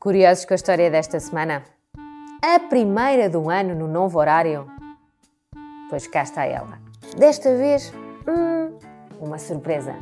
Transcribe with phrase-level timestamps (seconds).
[0.00, 1.62] Curiosos com a história desta semana?
[2.40, 4.66] A primeira do ano no novo horário?
[5.90, 6.80] Pois cá está ela.
[7.18, 7.92] Desta vez,
[8.26, 8.78] hum,
[9.20, 9.94] uma surpresa.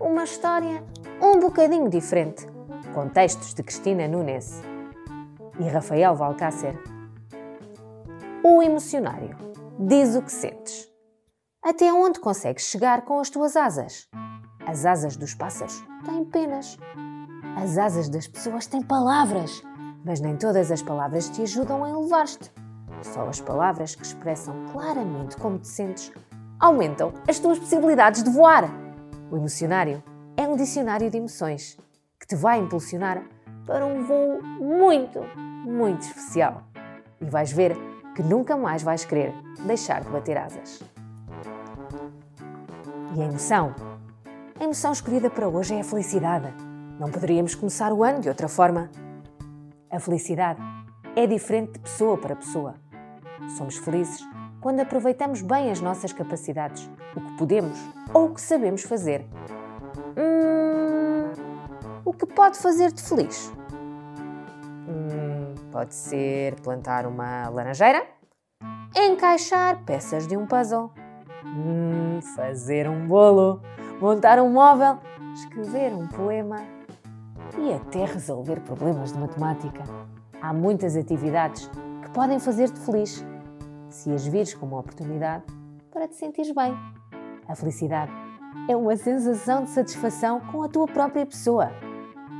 [0.00, 0.82] Uma história
[1.22, 2.48] um bocadinho diferente.
[2.92, 4.60] Com textos de Cristina Nunes
[5.60, 6.76] e Rafael Valcácer.
[8.42, 9.36] O emocionário
[9.78, 10.90] diz o que sentes.
[11.62, 14.08] Até onde consegues chegar com as tuas asas?
[14.66, 16.76] As asas dos pássaros têm penas.
[17.56, 19.62] As asas das pessoas têm palavras,
[20.04, 22.50] mas nem todas as palavras te ajudam a elevar-te.
[23.02, 26.12] Só as palavras que expressam claramente como te sentes
[26.58, 28.64] aumentam as tuas possibilidades de voar.
[29.30, 30.02] O emocionário
[30.36, 31.78] é um dicionário de emoções
[32.18, 33.22] que te vai impulsionar
[33.66, 35.20] para um voo muito,
[35.64, 36.62] muito especial.
[37.20, 37.76] E vais ver
[38.14, 39.32] que nunca mais vais querer
[39.64, 40.82] deixar de bater asas.
[43.16, 43.74] E a emoção?
[44.58, 46.73] A emoção escolhida para hoje é a felicidade.
[46.98, 48.88] Não poderíamos começar o ano de outra forma.
[49.90, 50.62] A felicidade
[51.16, 52.76] é diferente de pessoa para pessoa.
[53.56, 54.24] Somos felizes
[54.60, 57.76] quando aproveitamos bem as nossas capacidades, o que podemos
[58.12, 59.26] ou o que sabemos fazer.
[60.16, 61.32] Hum,
[62.04, 63.52] o que pode fazer-te feliz?
[64.88, 68.06] Hum, pode ser plantar uma laranjeira,
[68.96, 70.92] encaixar peças de um puzzle,
[71.44, 73.60] hum, fazer um bolo,
[74.00, 74.98] montar um móvel,
[75.34, 76.83] escrever um poema
[77.58, 79.84] e até resolver problemas de matemática.
[80.40, 81.70] Há muitas atividades
[82.02, 83.24] que podem fazer-te feliz
[83.88, 85.44] se as vires como uma oportunidade
[85.92, 86.76] para te sentires bem.
[87.48, 88.10] A felicidade
[88.68, 91.70] é uma sensação de satisfação com a tua própria pessoa.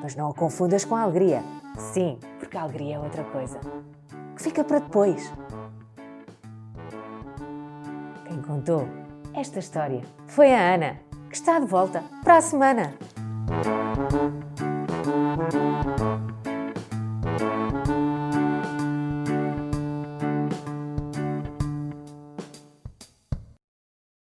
[0.02, 1.42] Mas não a confundas com a alegria.
[1.76, 3.58] Sim, porque a alegria é outra coisa.
[4.36, 5.32] Que fica para depois.
[8.26, 8.88] Quem contou
[9.32, 12.94] esta história foi a Ana, que está de volta para a semana.
[15.36, 16.33] Thank you.